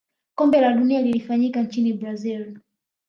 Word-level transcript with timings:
kombe 0.35 0.61
la 0.61 0.71
dunia 0.73 1.01
lilifanyika 1.01 1.61
nchini 1.61 1.93
brazil 1.93 2.57